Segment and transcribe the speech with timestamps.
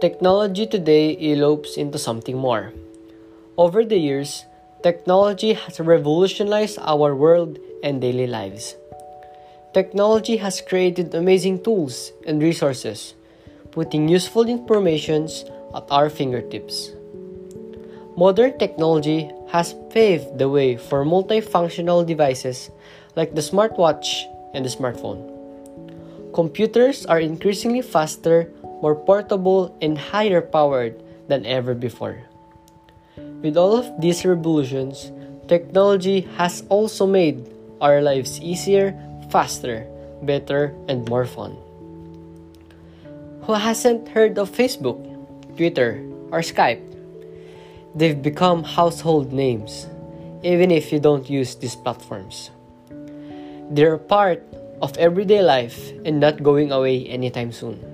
[0.00, 2.72] Technology today elopes into something more.
[3.58, 4.46] Over the years,
[4.82, 8.76] technology has revolutionized our world and daily lives.
[9.74, 13.12] Technology has created amazing tools and resources,
[13.72, 15.28] putting useful information
[15.76, 16.92] at our fingertips.
[18.16, 22.70] Modern technology has paved the way for multifunctional devices
[23.16, 24.24] like the smartwatch
[24.54, 25.28] and the smartphone.
[26.32, 28.48] Computers are increasingly faster
[28.82, 30.96] more portable, and higher powered
[31.28, 32.18] than ever before.
[33.42, 35.12] With all of these revolutions,
[35.48, 37.48] technology has also made
[37.80, 38.96] our lives easier,
[39.30, 39.86] faster,
[40.22, 41.56] better, and more fun.
[43.42, 45.00] Who hasn't heard of Facebook,
[45.56, 46.84] Twitter, or Skype?
[47.94, 49.88] They've become household names,
[50.42, 52.50] even if you don't use these platforms.
[53.70, 54.44] They're part
[54.82, 57.89] of everyday life and not going away anytime soon.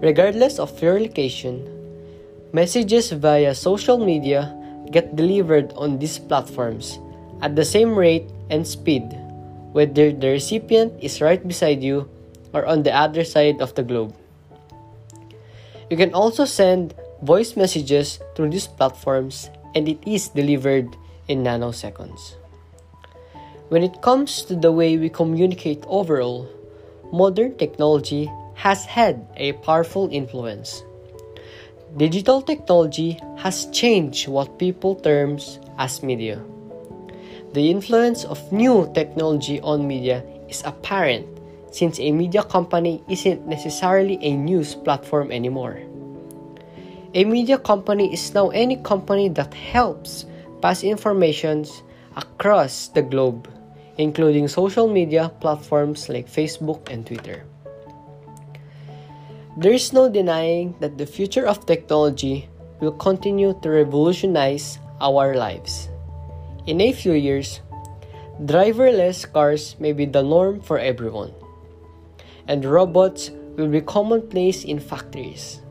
[0.00, 1.64] Regardless of your location,
[2.52, 4.52] messages via social media
[4.90, 6.98] get delivered on these platforms
[7.40, 9.08] at the same rate and speed,
[9.72, 12.08] whether the recipient is right beside you
[12.52, 14.14] or on the other side of the globe.
[15.90, 20.96] You can also send voice messages through these platforms and it is delivered
[21.28, 22.36] in nanoseconds.
[23.68, 26.48] When it comes to the way we communicate overall,
[27.12, 30.82] modern technology has had a powerful influence.
[31.96, 36.42] Digital technology has changed what people terms as media.
[37.52, 41.28] The influence of new technology on media is apparent
[41.70, 45.78] since a media company isn't necessarily a news platform anymore.
[47.14, 50.26] A media company is now any company that helps
[50.60, 51.64] pass information
[52.16, 53.48] across the globe,
[53.96, 57.44] including social media platforms like Facebook and Twitter.
[59.58, 62.46] There is no denying that the future of technology
[62.78, 65.88] will continue to revolutionize our lives.
[66.66, 67.60] In a few years,
[68.44, 71.32] driverless cars may be the norm for everyone,
[72.46, 75.62] and robots will be commonplace in factories.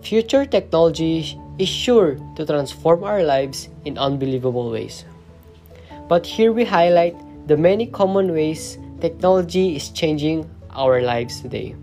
[0.00, 5.04] Future technology is sure to transform our lives in unbelievable ways.
[6.06, 7.18] But here we highlight
[7.48, 11.74] the many common ways technology is changing our lives today.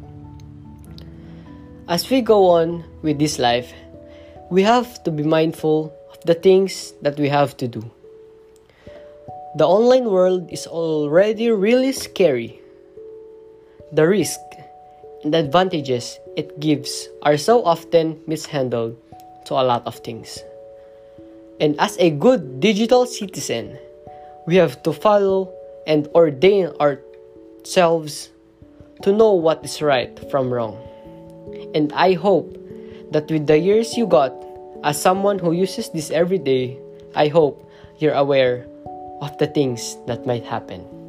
[1.91, 3.73] As we go on with this life,
[4.49, 7.83] we have to be mindful of the things that we have to do.
[9.57, 12.61] The online world is already really scary.
[13.91, 14.39] The risk
[15.25, 18.95] and advantages it gives are so often mishandled
[19.51, 20.39] to a lot of things.
[21.59, 23.77] And as a good digital citizen,
[24.47, 25.51] we have to follow
[25.85, 28.29] and ordain ourselves
[29.03, 30.87] to know what is right from wrong.
[31.73, 32.57] And I hope
[33.11, 34.33] that with the years you got,
[34.83, 36.77] as someone who uses this every day,
[37.15, 38.65] I hope you're aware
[39.21, 41.00] of the things that might happen.